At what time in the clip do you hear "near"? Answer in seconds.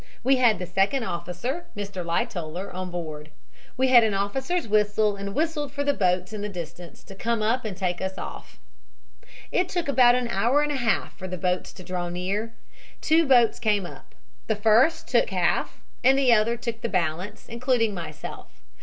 12.09-12.55